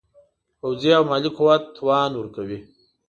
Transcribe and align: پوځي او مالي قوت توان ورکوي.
پوځي 0.59 0.91
او 0.97 1.03
مالي 1.09 1.29
قوت 1.37 1.63
توان 1.75 2.11
ورکوي. 2.15 2.59